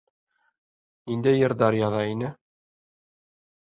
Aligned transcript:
Ниндәй 1.11 1.39
йырҙар 1.41 1.77
яҙа 1.81 2.03
ине. 2.15 2.33